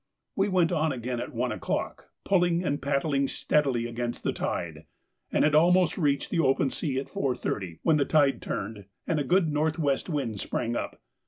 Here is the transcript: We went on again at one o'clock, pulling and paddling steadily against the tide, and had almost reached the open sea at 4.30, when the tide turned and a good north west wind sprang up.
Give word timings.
We 0.35 0.49
went 0.49 0.71
on 0.71 0.91
again 0.91 1.19
at 1.19 1.31
one 1.31 1.51
o'clock, 1.51 2.07
pulling 2.25 2.63
and 2.63 2.81
paddling 2.81 3.27
steadily 3.27 3.85
against 3.85 4.23
the 4.23 4.33
tide, 4.33 4.87
and 5.31 5.43
had 5.43 5.53
almost 5.53 5.95
reached 5.95 6.31
the 6.31 6.39
open 6.39 6.71
sea 6.71 6.97
at 6.97 7.05
4.30, 7.07 7.77
when 7.83 7.97
the 7.97 8.05
tide 8.05 8.41
turned 8.41 8.85
and 9.05 9.19
a 9.19 9.23
good 9.23 9.53
north 9.53 9.77
west 9.77 10.09
wind 10.09 10.39
sprang 10.39 10.75
up. 10.75 10.99